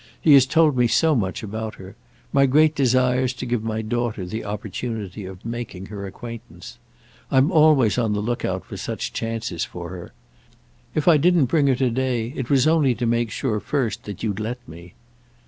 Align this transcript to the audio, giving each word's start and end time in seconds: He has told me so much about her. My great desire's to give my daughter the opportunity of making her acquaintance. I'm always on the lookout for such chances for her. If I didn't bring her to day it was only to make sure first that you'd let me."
He 0.19 0.33
has 0.33 0.47
told 0.47 0.75
me 0.75 0.87
so 0.87 1.13
much 1.13 1.43
about 1.43 1.75
her. 1.75 1.95
My 2.33 2.47
great 2.47 2.73
desire's 2.73 3.33
to 3.33 3.45
give 3.45 3.63
my 3.63 3.83
daughter 3.83 4.25
the 4.25 4.43
opportunity 4.43 5.25
of 5.25 5.45
making 5.45 5.85
her 5.93 6.07
acquaintance. 6.07 6.79
I'm 7.29 7.51
always 7.51 7.99
on 7.99 8.13
the 8.13 8.19
lookout 8.19 8.65
for 8.65 8.77
such 8.77 9.13
chances 9.13 9.63
for 9.63 9.89
her. 9.89 10.11
If 10.95 11.07
I 11.07 11.17
didn't 11.17 11.45
bring 11.45 11.67
her 11.67 11.75
to 11.75 11.91
day 11.91 12.33
it 12.35 12.49
was 12.49 12.65
only 12.65 12.95
to 12.95 13.05
make 13.05 13.29
sure 13.29 13.59
first 13.59 14.05
that 14.05 14.23
you'd 14.23 14.39
let 14.39 14.67
me." 14.67 14.95